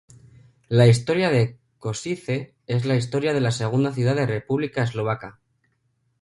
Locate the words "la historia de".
0.67-1.59, 2.87-3.39